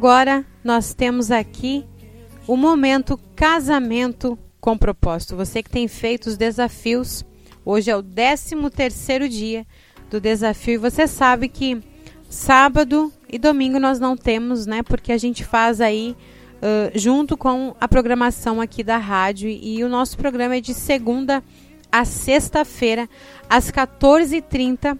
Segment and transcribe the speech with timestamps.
[0.00, 1.84] agora nós temos aqui
[2.46, 5.36] o momento casamento com propósito.
[5.36, 7.22] Você que tem feito os desafios,
[7.66, 9.66] hoje é o 13 terceiro dia
[10.08, 11.82] do desafio e você sabe que
[12.30, 14.82] sábado e domingo nós não temos, né?
[14.82, 16.16] Porque a gente faz aí
[16.62, 21.44] uh, junto com a programação aqui da rádio e o nosso programa é de segunda
[21.92, 23.06] a sexta-feira
[23.50, 24.98] às 14h30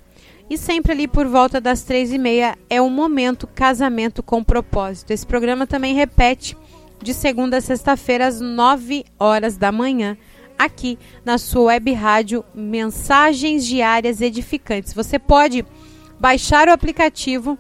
[0.50, 5.12] e sempre ali por volta das três e meia é o momento casamento com propósito.
[5.12, 6.56] Esse programa também repete
[7.00, 10.19] de segunda a sexta-feira às 9 horas da manhã,
[10.58, 14.92] aqui na sua web rádio Mensagens Diárias Edificantes.
[14.92, 15.64] Você pode
[16.19, 17.56] baixar o aplicativo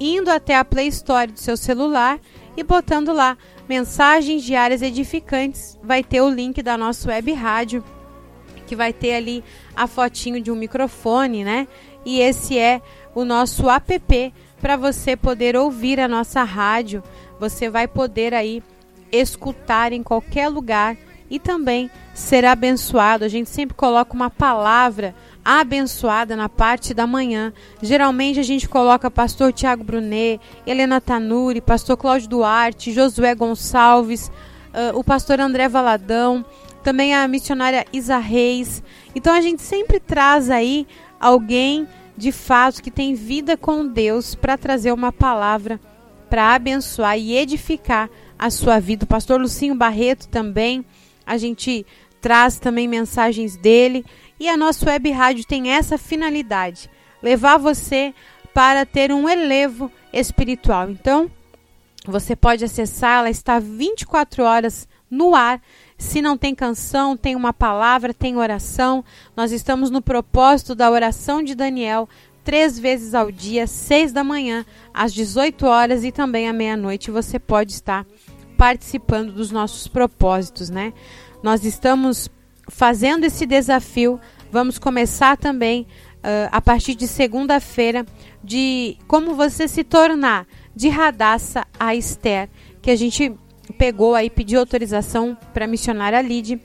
[0.00, 2.20] indo até a Play Store do seu celular
[2.56, 3.36] e botando lá
[3.68, 7.84] Mensagens Diárias Edificantes, vai ter o link da nossa web rádio,
[8.68, 9.42] que vai ter ali
[9.74, 11.66] a fotinho de um microfone, né?
[12.04, 12.82] E esse é
[13.14, 17.02] o nosso app para você poder ouvir a nossa rádio.
[17.40, 18.62] Você vai poder aí
[19.10, 20.96] escutar em qualquer lugar
[21.30, 23.24] e também ser abençoado.
[23.24, 27.52] A gente sempre coloca uma palavra abençoada na parte da manhã.
[27.80, 34.30] Geralmente a gente coloca pastor Tiago Brunet, Helena Tanuri, pastor Cláudio Duarte, Josué Gonçalves,
[34.74, 36.44] uh, o pastor André Valadão,
[36.82, 38.82] também a missionária Isa Reis.
[39.14, 40.86] Então a gente sempre traz aí
[41.20, 45.80] alguém de fato que tem vida com Deus para trazer uma palavra
[46.28, 49.04] para abençoar e edificar a sua vida.
[49.04, 50.84] O pastor Lucinho Barreto também,
[51.26, 51.86] a gente
[52.20, 54.04] traz também mensagens dele.
[54.38, 56.90] E a nossa web rádio tem essa finalidade:
[57.22, 58.14] levar você
[58.54, 60.90] para ter um elevo espiritual.
[60.90, 61.30] Então,
[62.06, 65.60] você pode acessar, ela está 24 horas no ar.
[65.98, 69.04] Se não tem canção, tem uma palavra, tem oração.
[69.36, 72.08] Nós estamos no propósito da oração de Daniel,
[72.44, 74.64] três vezes ao dia, seis da manhã,
[74.94, 77.10] às 18 horas e também à meia-noite.
[77.10, 78.06] Você pode estar
[78.56, 80.92] participando dos nossos propósitos, né?
[81.42, 82.30] Nós estamos
[82.68, 84.20] fazendo esse desafio.
[84.52, 85.82] Vamos começar também
[86.18, 88.06] uh, a partir de segunda-feira
[88.42, 92.48] de como você se tornar de Radassa a Esther,
[92.80, 93.34] que a gente
[93.72, 96.60] pegou aí, pediu autorização para a missionária Lid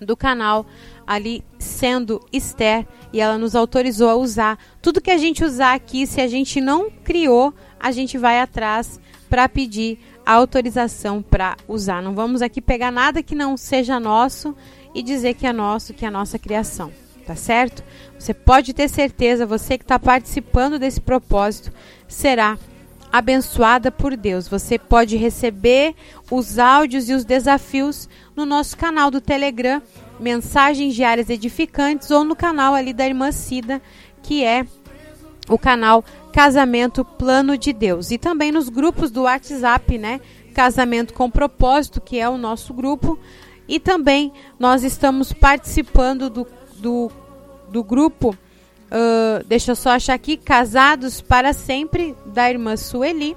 [0.00, 0.66] do canal
[1.06, 6.06] ali sendo Esther e ela nos autorizou a usar tudo que a gente usar aqui,
[6.06, 12.02] se a gente não criou, a gente vai atrás para pedir a autorização para usar.
[12.02, 14.54] Não vamos aqui pegar nada que não seja nosso
[14.94, 16.92] e dizer que é nosso, que é nossa criação,
[17.26, 17.82] tá certo?
[18.18, 21.72] Você pode ter certeza, você que está participando desse propósito
[22.06, 22.58] será
[23.12, 24.48] abençoada por Deus.
[24.48, 25.94] Você pode receber
[26.30, 29.82] os áudios e os desafios no nosso canal do Telegram,
[30.20, 33.80] Mensagens Diárias Edificantes, ou no canal ali da Irmã Cida,
[34.22, 34.66] que é
[35.48, 38.10] o canal Casamento Plano de Deus.
[38.10, 40.20] E também nos grupos do WhatsApp, né?
[40.54, 43.18] Casamento com Propósito, que é o nosso grupo.
[43.66, 46.46] E também nós estamos participando do,
[46.78, 47.10] do,
[47.70, 48.36] do grupo,
[48.90, 53.36] uh, deixa eu só achar aqui, Casados para Sempre, da irmã Sueli.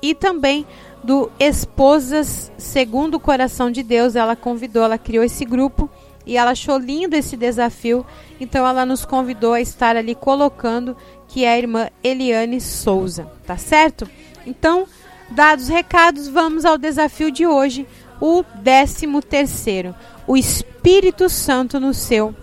[0.00, 0.66] E também
[1.02, 4.16] do Esposas Segundo o Coração de Deus.
[4.16, 5.88] Ela convidou, ela criou esse grupo
[6.26, 8.06] e ela achou lindo esse desafio,
[8.40, 10.96] então ela nos convidou a estar ali colocando
[11.26, 14.08] que é a irmã Eliane Souza, tá certo?
[14.46, 14.86] Então,
[15.30, 17.86] dados os recados, vamos ao desafio de hoje,
[18.20, 19.94] o 13 terceiro,
[20.26, 22.34] o Espírito Santo no seu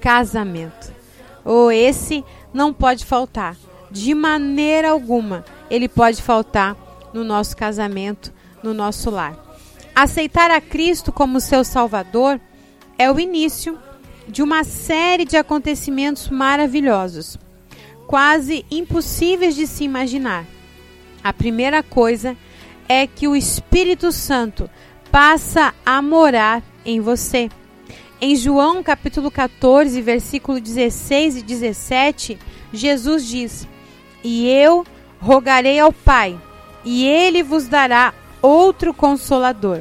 [0.00, 0.93] casamento.
[1.44, 3.56] Ou esse não pode faltar,
[3.90, 6.76] de maneira alguma, ele pode faltar
[7.12, 8.32] no nosso casamento,
[8.62, 9.36] no nosso lar.
[9.94, 12.40] Aceitar a Cristo como seu Salvador
[12.98, 13.78] é o início
[14.26, 17.38] de uma série de acontecimentos maravilhosos
[18.06, 20.44] quase impossíveis de se imaginar.
[21.22, 22.36] A primeira coisa
[22.88, 24.68] é que o Espírito Santo
[25.10, 27.48] passa a morar em você.
[28.26, 32.38] Em João capítulo 14, versículo 16 e 17,
[32.72, 33.68] Jesus diz:
[34.24, 34.86] E eu
[35.20, 36.40] rogarei ao Pai,
[36.86, 39.80] e ele vos dará outro consolador,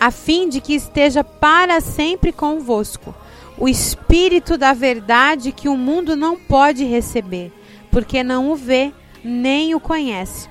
[0.00, 3.14] a fim de que esteja para sempre convosco
[3.58, 7.52] o Espírito da verdade que o mundo não pode receber,
[7.90, 10.48] porque não o vê nem o conhece.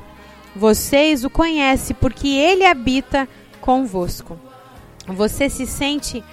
[0.56, 3.28] Vocês o conhecem porque ele habita
[3.60, 4.38] convosco.
[5.08, 6.24] Você se sente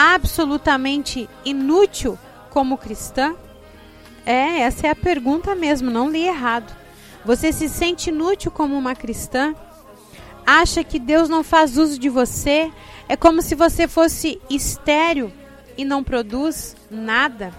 [0.00, 2.18] absolutamente inútil
[2.48, 3.34] como cristã?
[4.24, 6.74] É, essa é a pergunta mesmo, não li errado.
[7.24, 9.54] Você se sente inútil como uma cristã?
[10.46, 12.72] acha que Deus não faz uso de você?
[13.08, 15.32] É como se você fosse estéreo
[15.76, 17.52] e não produz nada?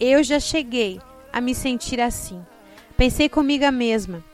[0.00, 1.00] Eu já cheguei
[1.32, 2.40] a me sentir assim.
[2.96, 4.24] Pensei comigo mesma: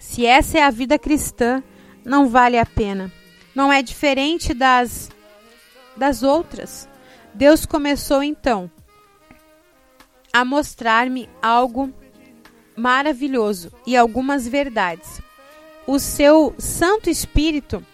[0.00, 1.62] se essa é a vida cristã,
[2.04, 3.12] não vale a pena.
[3.54, 5.08] Não é diferente das
[5.96, 6.88] das outras.
[7.34, 8.70] Deus começou então
[10.32, 11.92] a mostrar-me algo
[12.76, 15.20] maravilhoso e algumas verdades.
[15.86, 17.84] O seu Santo Espírito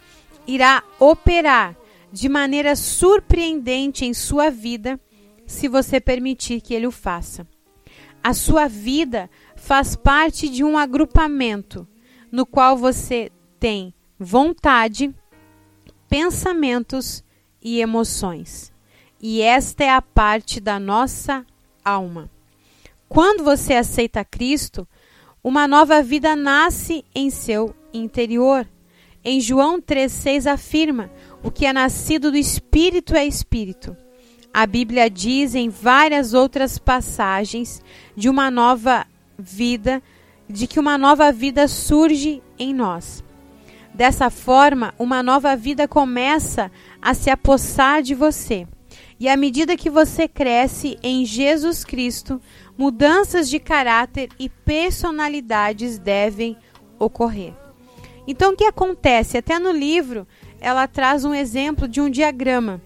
[0.47, 1.77] irá operar
[2.13, 5.01] de maneira surpreendente em sua vida
[5.47, 7.47] se você permitir que ele o faça.
[8.23, 11.87] A sua vida faz parte de um agrupamento
[12.31, 15.15] no qual você tem vontade,
[16.09, 17.23] pensamentos
[17.63, 18.73] e emoções.
[19.21, 21.47] E esta é a parte da nossa
[21.85, 22.31] alma.
[23.09, 24.89] Quando você aceita Cristo,
[25.45, 28.67] uma nova vida nasce em seu interior.
[29.25, 31.11] Em João 3,6 afirma:
[31.43, 33.97] o que é nascido do Espírito é Espírito.
[34.55, 37.83] A Bíblia diz em várias outras passagens
[38.15, 39.07] de uma nova
[39.39, 40.03] vida,
[40.49, 43.25] de que uma nova vida surge em nós.
[43.95, 48.67] Dessa forma, uma nova vida começa a se apossar de você.
[49.21, 52.41] E à medida que você cresce em Jesus Cristo,
[52.77, 56.57] mudanças de caráter e personalidades devem
[56.99, 57.55] ocorrer.
[58.27, 59.37] Então, o que acontece?
[59.37, 60.27] Até no livro,
[60.61, 62.81] ela traz um exemplo de um diagrama,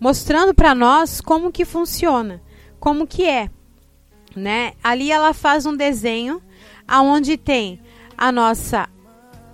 [0.00, 2.42] mostrando para nós como que funciona,
[2.80, 3.50] como que é,
[4.34, 4.72] né?
[4.82, 6.42] Ali ela faz um desenho
[6.86, 7.80] aonde tem
[8.16, 8.88] a nossa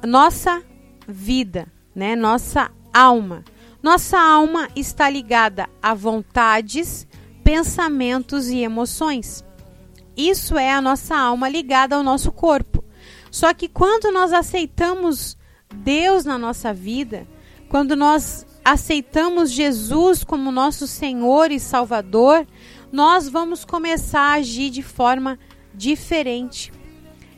[0.07, 0.63] nossa
[1.07, 2.17] vida, né?
[2.17, 3.45] Nossa alma.
[3.83, 7.07] Nossa alma está ligada a vontades,
[7.43, 9.45] pensamentos e emoções.
[10.17, 12.83] Isso é a nossa alma ligada ao nosso corpo.
[13.31, 15.37] Só que quando nós aceitamos
[15.75, 17.27] Deus na nossa vida,
[17.69, 22.47] quando nós aceitamos Jesus como nosso Senhor e Salvador,
[22.93, 25.39] nós vamos começar a agir de forma
[25.75, 26.73] diferente.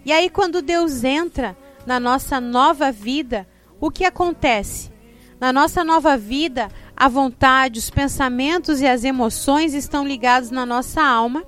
[0.04, 3.48] E aí, quando Deus entra na nossa nova vida,
[3.80, 4.90] o que acontece?
[5.38, 11.02] Na nossa nova vida, a vontade, os pensamentos e as emoções estão ligados na nossa
[11.02, 11.44] alma,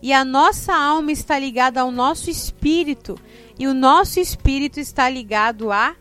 [0.00, 3.18] e a nossa alma está ligada ao nosso espírito,
[3.58, 5.96] e o nosso espírito está ligado a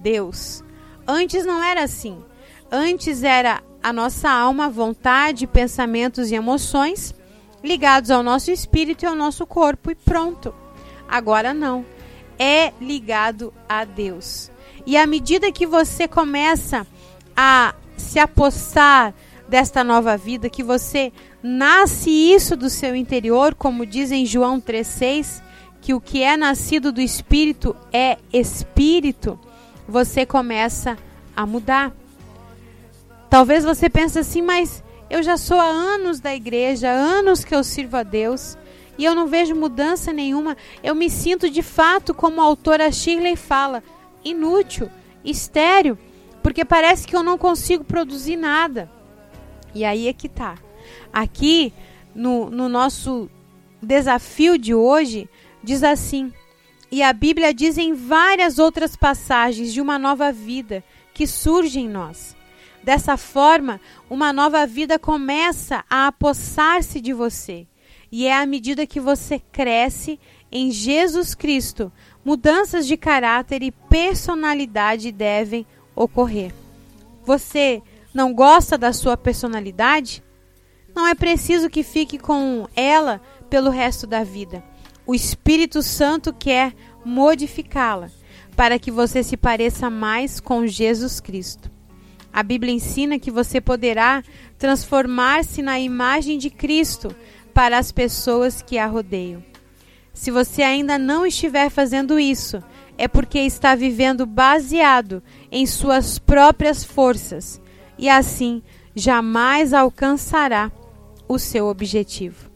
[0.00, 0.62] Deus.
[1.06, 2.22] Antes não era assim.
[2.70, 7.14] Antes era a nossa alma, vontade, pensamentos e emoções
[7.62, 10.54] ligados ao nosso espírito e ao nosso corpo e pronto.
[11.08, 11.84] Agora não.
[12.38, 14.50] É ligado a Deus.
[14.88, 16.86] E à medida que você começa
[17.36, 19.12] a se apossar
[19.46, 21.12] desta nova vida, que você
[21.42, 25.42] nasce isso do seu interior, como diz em João 3,6,
[25.82, 29.38] que o que é nascido do Espírito é Espírito,
[29.86, 30.96] você começa
[31.36, 31.92] a mudar.
[33.28, 37.62] Talvez você pense assim, mas eu já sou há anos da igreja, anos que eu
[37.62, 38.56] sirvo a Deus
[38.96, 40.56] e eu não vejo mudança nenhuma.
[40.82, 43.82] Eu me sinto de fato, como a autora Shirley fala,
[44.24, 44.90] inútil,
[45.24, 45.98] estéreo,
[46.42, 48.90] porque parece que eu não consigo produzir nada.
[49.74, 50.56] E aí é que tá.
[51.12, 51.72] Aqui
[52.14, 53.30] no, no nosso
[53.82, 55.28] desafio de hoje,
[55.62, 56.32] diz assim:
[56.90, 60.82] e a Bíblia diz em várias outras passagens de uma nova vida
[61.12, 62.34] que surge em nós.
[62.82, 67.66] Dessa forma, uma nova vida começa a apossar-se de você.
[68.10, 70.18] E é à medida que você cresce
[70.50, 71.92] em Jesus Cristo,
[72.24, 76.52] mudanças de caráter e personalidade devem ocorrer.
[77.24, 77.82] Você
[78.12, 80.22] não gosta da sua personalidade?
[80.94, 84.62] Não é preciso que fique com ela pelo resto da vida.
[85.06, 88.10] O Espírito Santo quer modificá-la
[88.56, 91.70] para que você se pareça mais com Jesus Cristo.
[92.32, 94.22] A Bíblia ensina que você poderá
[94.58, 97.14] transformar-se na imagem de Cristo
[97.54, 99.47] para as pessoas que a rodeiam.
[100.12, 102.62] Se você ainda não estiver fazendo isso,
[102.96, 107.60] é porque está vivendo baseado em suas próprias forças
[107.96, 108.62] e assim
[108.94, 110.72] jamais alcançará
[111.28, 112.50] o seu objetivo.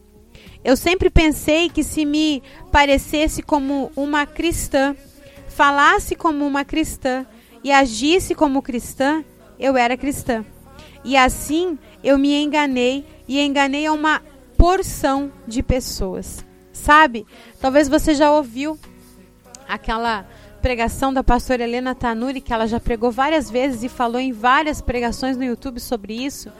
[0.63, 4.95] Eu sempre pensei que se me parecesse como uma cristã,
[5.47, 7.25] falasse como uma cristã
[7.63, 9.23] e agisse como cristã,
[9.59, 10.45] eu era cristã.
[11.03, 14.21] E assim eu me enganei e enganei a uma
[14.57, 16.45] porção de pessoas.
[16.73, 17.25] Sabe?
[17.61, 18.77] Talvez você já ouviu
[19.67, 20.27] aquela
[20.61, 24.81] pregação da pastora Helena Tanuri, que ela já pregou várias vezes e falou em várias
[24.81, 26.51] pregações no YouTube sobre isso.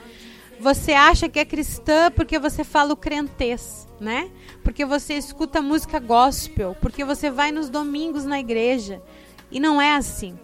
[0.60, 4.30] Você acha que é cristã porque você fala o crentez, né?
[4.62, 9.02] Porque você escuta música gospel, porque você vai nos domingos na igreja.
[9.50, 10.38] E não é assim.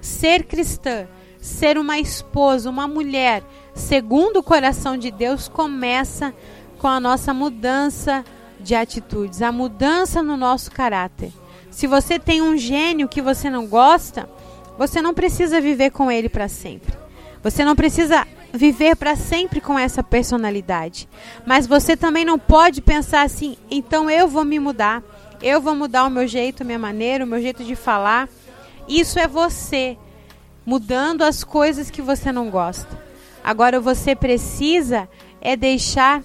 [0.00, 1.06] ser cristã,
[1.40, 6.34] ser uma esposa, uma mulher, segundo o coração de Deus, começa
[6.78, 8.24] com a nossa mudança
[8.62, 11.32] de atitudes, a mudança no nosso caráter.
[11.70, 14.28] Se você tem um gênio que você não gosta,
[14.78, 16.94] você não precisa viver com ele para sempre.
[17.42, 21.08] Você não precisa viver para sempre com essa personalidade.
[21.46, 25.02] Mas você também não pode pensar assim, então eu vou me mudar,
[25.42, 28.28] eu vou mudar o meu jeito, minha maneira, o meu jeito de falar.
[28.86, 29.96] Isso é você
[30.64, 33.00] mudando as coisas que você não gosta.
[33.42, 35.08] Agora você precisa
[35.40, 36.22] é deixar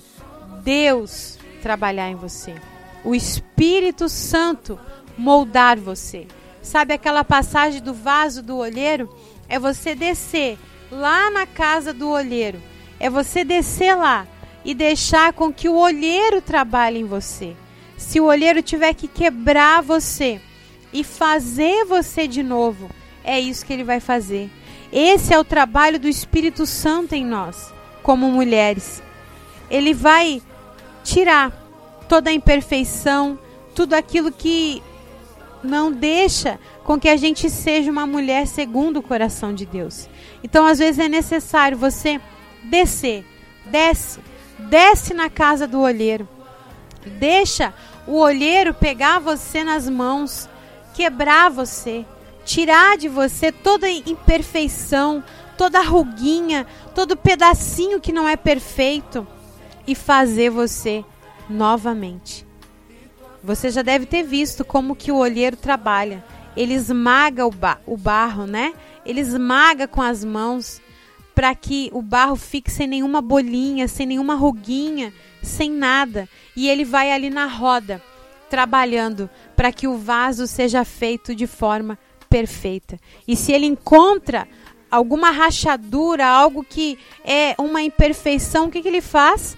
[0.62, 1.37] Deus
[1.67, 2.55] trabalhar em você.
[3.03, 4.79] O Espírito Santo
[5.17, 6.25] moldar você.
[6.62, 9.13] Sabe aquela passagem do vaso do olheiro?
[9.50, 10.57] É você descer
[10.89, 12.62] lá na casa do olheiro.
[13.01, 14.25] É você descer lá
[14.63, 17.53] e deixar com que o olheiro trabalhe em você.
[17.97, 20.39] Se o olheiro tiver que quebrar você
[20.93, 22.89] e fazer você de novo,
[23.25, 24.50] é isso que ele vai fazer.
[24.89, 29.03] Esse é o trabalho do Espírito Santo em nós, como mulheres.
[29.69, 30.41] Ele vai
[31.07, 31.53] tirar
[32.09, 33.39] toda a imperfeição,
[33.73, 34.83] tudo aquilo que
[35.63, 40.09] não deixa com que a gente seja uma mulher segundo o coração de Deus.
[40.43, 42.19] Então, às vezes é necessário você
[42.65, 43.25] descer,
[43.65, 44.19] desce,
[44.59, 46.27] desce na casa do olheiro.
[47.05, 47.73] Deixa
[48.05, 50.49] o olheiro pegar você nas mãos,
[50.93, 52.05] quebrar você,
[52.43, 55.23] tirar de você toda imperfeição,
[55.57, 59.25] toda ruguinha, todo pedacinho que não é perfeito
[59.88, 61.03] e fazer você
[61.50, 62.46] novamente.
[63.44, 66.24] Você já deve ter visto como que o olheiro trabalha.
[66.56, 68.74] Ele esmaga o, ba o barro, né?
[69.06, 70.82] Ele esmaga com as mãos
[71.34, 76.27] para que o barro fique sem nenhuma bolinha, sem nenhuma ruguinha, sem nada.
[76.56, 78.01] E ele vai ali na roda,
[78.50, 83.00] trabalhando para que o vaso seja feito de forma perfeita.
[83.27, 84.48] E se ele encontra
[84.89, 89.56] alguma rachadura, algo que é uma imperfeição, o que, que ele faz?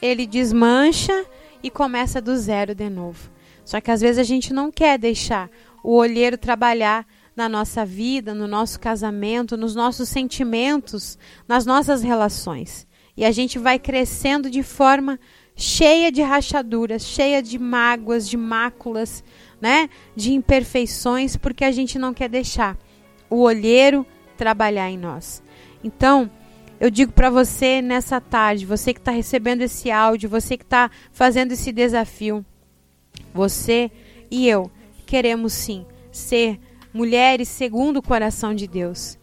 [0.00, 1.24] Ele desmancha
[1.62, 3.30] e começa do zero de novo.
[3.64, 5.50] Só que às vezes a gente não quer deixar
[5.82, 12.86] o olheiro trabalhar na nossa vida, no nosso casamento, nos nossos sentimentos, nas nossas relações.
[13.16, 15.18] E a gente vai crescendo de forma
[15.54, 19.22] cheia de rachaduras, cheia de mágoas, de máculas,
[19.60, 19.88] né?
[20.16, 22.78] De imperfeições, porque a gente não quer deixar
[23.28, 25.42] o olheiro trabalhar em nós.
[25.84, 26.30] Então,
[26.80, 30.90] eu digo para você nessa tarde, você que está recebendo esse áudio, você que está
[31.12, 32.44] fazendo esse desafio,
[33.34, 33.90] você
[34.30, 34.70] e eu
[35.04, 36.58] queremos sim ser
[36.92, 39.18] mulheres segundo o coração de Deus.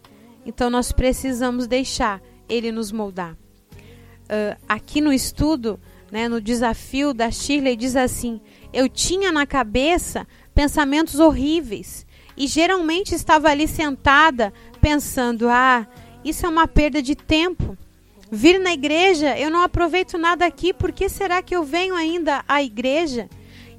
[0.46, 3.32] Então nós precisamos deixar Ele nos moldar.
[3.32, 5.80] Uh, aqui no estudo,
[6.12, 8.40] né, no desafio da Shirley, diz assim:
[8.72, 15.86] Eu tinha na cabeça pensamentos horríveis e geralmente estava ali sentada pensando: Ah,
[16.28, 17.76] isso é uma perda de tempo.
[18.30, 22.44] Vir na igreja, eu não aproveito nada aqui, por que será que eu venho ainda
[22.46, 23.28] à igreja?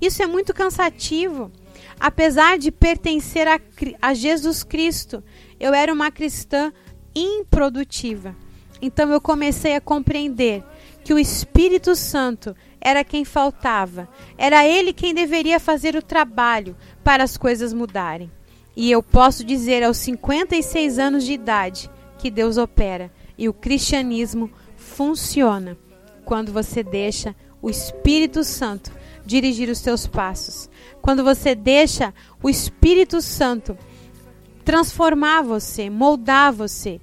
[0.02, 1.52] Isso é muito cansativo.
[2.00, 3.60] Apesar de pertencer a,
[4.02, 5.24] a Jesus Cristo,
[5.60, 6.74] eu era uma cristã
[7.14, 8.36] improdutiva.
[8.82, 10.64] Então eu comecei a compreender
[11.04, 17.24] que o Espírito Santo era quem faltava, era ele quem deveria fazer o trabalho para
[17.24, 18.32] as coisas mudarem.
[18.76, 21.90] E eu posso dizer aos 56 anos de idade
[22.20, 25.78] que Deus opera e o cristianismo funciona
[26.26, 28.92] quando você deixa o Espírito Santo
[29.26, 30.70] dirigir os seus passos.
[31.02, 33.78] Quando você deixa o Espírito Santo
[34.66, 37.00] transformar você, moldar você.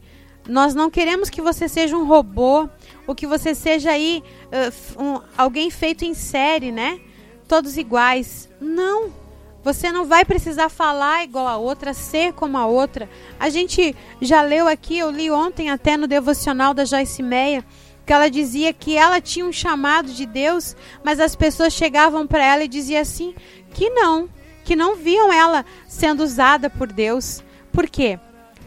[0.49, 2.69] Nós não queremos que você seja um robô
[3.07, 7.01] ou que você seja aí uh, um, alguém feito em série, né?
[7.49, 8.49] Todos iguais.
[8.61, 9.26] Não.
[9.67, 13.11] Você não vai precisar falar igual a outra, ser como a outra.
[13.37, 17.65] A gente já leu aqui, eu li ontem até no devocional da Joyce Meia,
[18.07, 22.45] que ela dizia que ela tinha um chamado de Deus, mas as pessoas chegavam para
[22.45, 23.35] ela e diziam assim
[23.75, 24.29] que não,
[24.65, 27.43] que não viam ela sendo usada por Deus.
[27.73, 28.21] Por quê?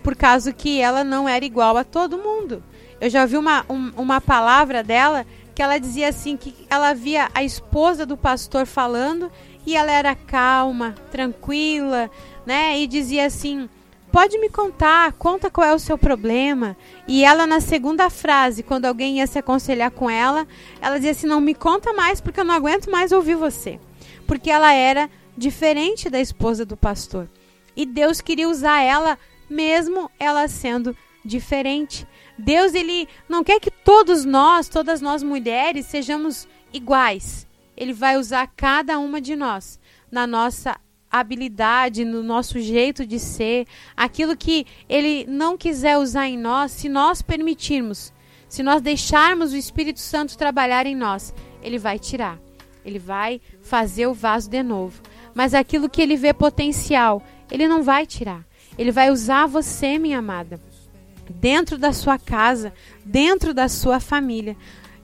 [0.03, 2.61] Por causa que ela não era igual a todo mundo.
[2.99, 5.25] Eu já ouvi uma, um, uma palavra dela
[5.55, 9.31] que ela dizia assim que ela via a esposa do pastor falando
[9.69, 12.09] e ela era calma, tranquila,
[12.43, 12.79] né?
[12.79, 13.69] E dizia assim:
[14.11, 16.75] Pode me contar, conta qual é o seu problema.
[17.07, 20.47] E ela, na segunda frase, quando alguém ia se aconselhar com ela,
[20.81, 23.79] ela dizia assim: Não me conta mais, porque eu não aguento mais ouvir você.
[24.25, 25.07] Porque ela era
[25.37, 27.29] diferente da esposa do pastor.
[27.75, 32.07] E Deus queria usar ela, mesmo ela sendo diferente.
[32.35, 37.47] Deus, ele não quer que todos nós, todas nós mulheres, sejamos iguais.
[37.79, 39.79] Ele vai usar cada uma de nós
[40.11, 40.77] na nossa
[41.09, 46.89] habilidade, no nosso jeito de ser, aquilo que Ele não quiser usar em nós, se
[46.89, 48.13] nós permitirmos,
[48.49, 51.33] se nós deixarmos o Espírito Santo trabalhar em nós,
[51.63, 52.37] Ele vai tirar.
[52.83, 55.01] Ele vai fazer o vaso de novo.
[55.33, 58.45] Mas aquilo que Ele vê potencial, Ele não vai tirar.
[58.77, 60.59] Ele vai usar você, minha amada,
[61.29, 62.73] dentro da sua casa,
[63.05, 64.57] dentro da sua família.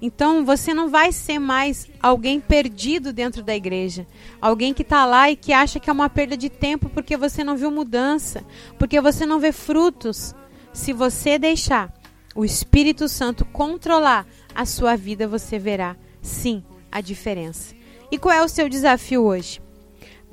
[0.06, 4.06] Então você não vai ser mais alguém perdido dentro da igreja,
[4.40, 7.44] alguém que está lá e que acha que é uma perda de tempo porque você
[7.44, 8.46] não viu mudança,
[8.78, 10.36] porque você não vê frutos.
[10.72, 11.92] Se você deixar
[12.36, 17.74] o Espírito Santo controlar a sua vida, você verá sim a diferença.
[18.12, 19.60] E qual é o seu desafio hoje?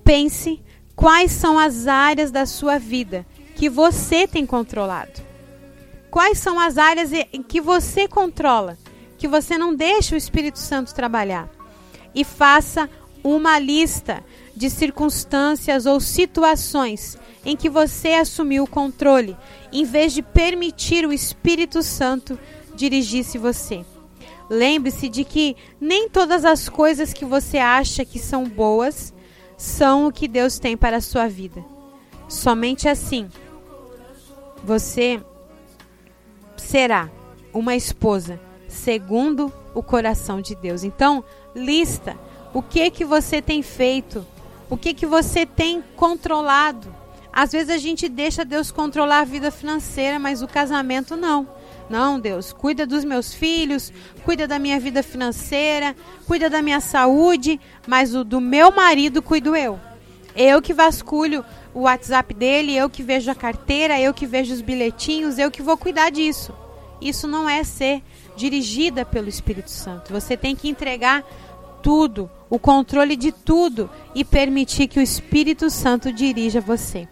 [0.04, 0.62] Pense
[0.94, 3.24] quais são as áreas da sua vida
[3.54, 5.22] que você tem controlado.
[6.10, 7.08] Quais são as áreas
[7.48, 8.76] que você controla?
[9.22, 11.48] Que você não deixe o Espírito Santo trabalhar.
[12.12, 12.90] E faça
[13.22, 14.20] uma lista
[14.56, 19.36] de circunstâncias ou situações em que você assumiu o controle,
[19.72, 22.36] em vez de permitir o Espírito Santo
[22.74, 23.84] dirigisse você.
[24.50, 29.14] Lembre-se de que nem todas as coisas que você acha que são boas
[29.56, 31.64] são o que Deus tem para a sua vida.
[32.28, 33.28] Somente assim
[34.64, 35.20] você
[36.56, 37.08] será
[37.54, 38.40] uma esposa
[38.72, 40.82] segundo o coração de Deus.
[40.82, 41.22] Então,
[41.54, 42.16] lista
[42.52, 44.26] o que que você tem feito,
[44.68, 46.92] o que que você tem controlado.
[47.32, 51.48] Às vezes a gente deixa Deus controlar a vida financeira, mas o casamento não.
[51.88, 53.92] Não, Deus, cuida dos meus filhos,
[54.24, 55.94] cuida da minha vida financeira,
[56.26, 59.78] cuida da minha saúde, mas o do meu marido cuido eu.
[60.35, 64.62] Eu que vasculho o WhatsApp dele, eu que vejo a carteira, eu que vejo os
[64.62, 66.54] bilhetinhos, eu que vou cuidar disso.
[67.00, 68.02] Isso não é ser
[68.37, 70.12] dirigida pelo Espírito Santo.
[70.12, 71.25] Você tem que entregar
[71.83, 77.09] tudo, o controle de tudo e permitir que o Espírito Santo dirija você.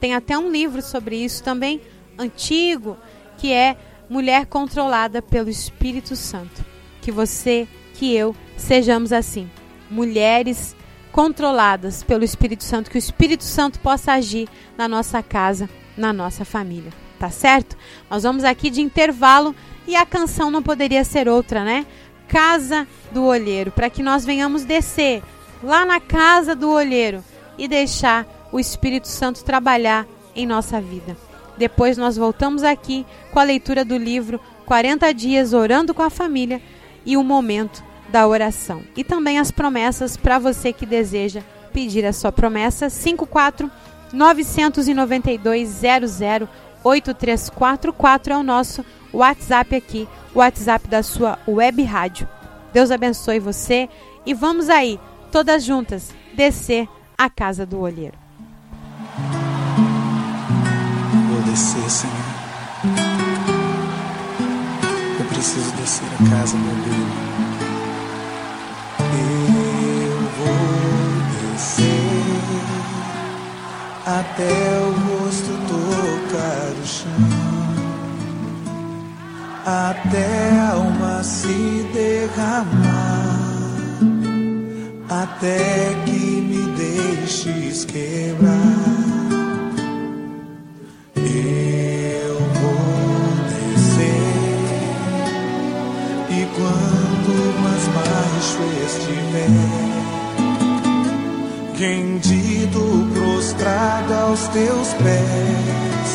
[0.00, 1.80] Tem até um livro sobre isso também,
[2.18, 2.96] antigo,
[3.36, 3.76] que é
[4.08, 6.64] Mulher Controlada pelo Espírito Santo.
[7.00, 9.50] Que você, que eu, sejamos assim,
[9.90, 10.74] mulheres
[11.12, 16.44] controladas pelo Espírito Santo, que o Espírito Santo possa agir na nossa casa, na nossa
[16.44, 16.92] família.
[17.18, 17.76] Tá certo?
[18.10, 19.54] Nós vamos aqui de intervalo
[19.86, 21.86] e a canção não poderia ser outra, né?
[22.28, 25.22] Casa do Olheiro, para que nós venhamos descer
[25.62, 27.24] lá na casa do olheiro
[27.56, 31.16] e deixar o Espírito Santo trabalhar em nossa vida.
[31.56, 36.60] Depois nós voltamos aqui com a leitura do livro 40 dias orando com a família
[37.04, 38.82] e o momento da oração.
[38.96, 43.70] E também as promessas para você que deseja pedir a sua promessa 54
[44.12, 46.48] 992 00
[46.86, 52.28] 8344 é o nosso WhatsApp aqui, o WhatsApp da sua web rádio.
[52.72, 53.88] Deus abençoe você
[54.24, 55.00] e vamos aí,
[55.32, 58.16] todas juntas, descer a casa do olheiro.
[61.28, 62.14] Vou descer, Senhor.
[65.18, 67.36] Eu preciso descer a casa do olheiro.
[69.00, 72.26] Eu vou descer
[74.06, 77.10] até o rosto tocar o chão.
[79.64, 83.40] Até a alma se derramar,
[85.08, 88.52] até que me deixes quebrar.
[91.16, 92.78] Eu vou
[93.50, 94.06] descer,
[96.30, 97.32] e quando
[97.64, 99.50] mais baixo estiver,
[101.78, 102.80] rendido,
[103.12, 106.14] prostrado aos teus pés,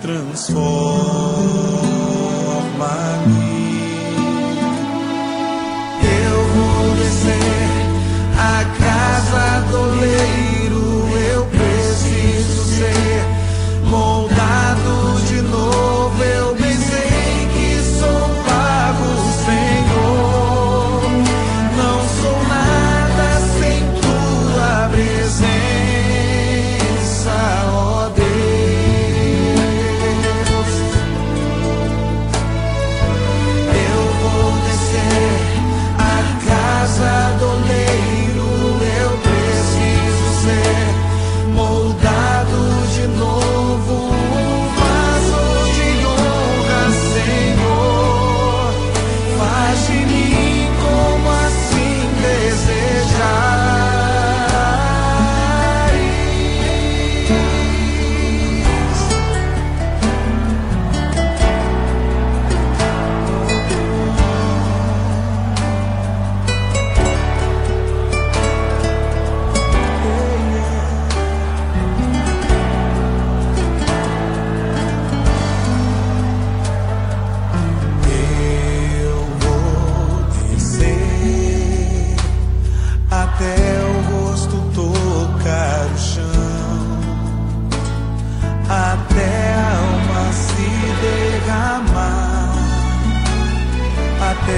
[0.00, 1.77] transforma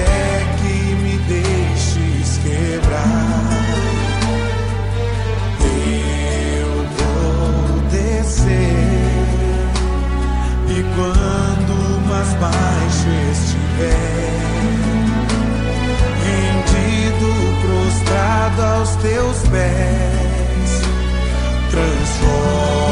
[0.00, 3.50] até que me deixes quebrar.
[6.56, 8.60] Eu vou descer
[10.68, 11.74] e quando
[12.08, 14.40] mais baixo estiver,
[16.24, 20.82] rendido, prostrado aos teus pés,
[21.70, 22.89] transforma.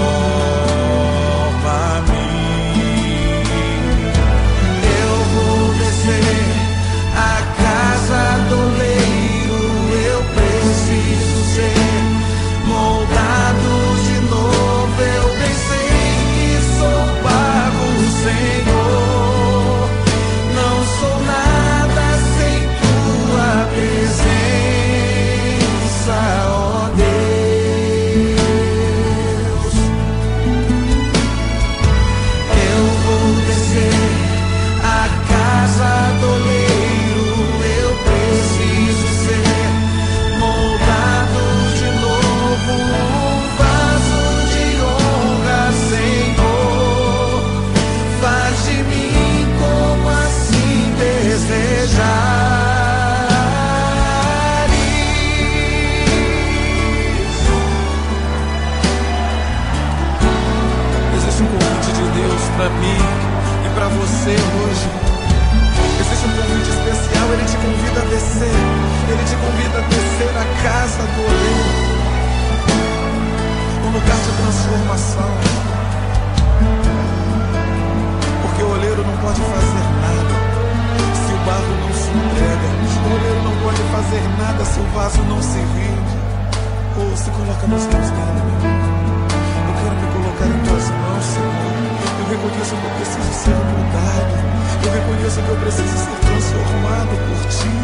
[97.58, 97.74] ti,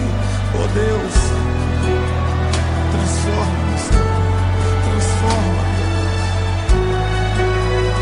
[0.54, 1.16] oh Deus.
[2.92, 4.22] Transforma, Senhor.
[4.84, 5.64] Transforma,
[7.36, 7.98] Deus.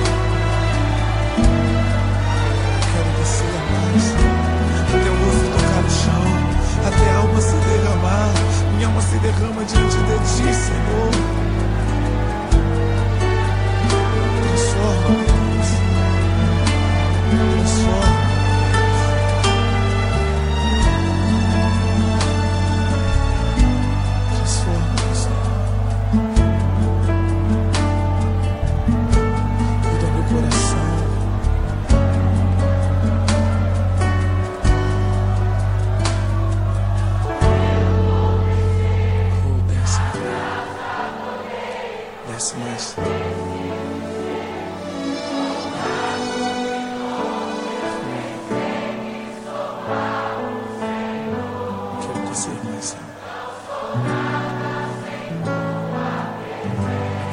[2.92, 3.54] Quero descer
[4.92, 6.26] até o rosto tocar no chão.
[6.87, 8.32] Até a alma se derramar.
[8.76, 11.41] Minha alma se derrama diante de ti, Senhor.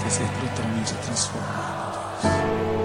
[0.10, 2.79] ser totalmente transformado, Deus.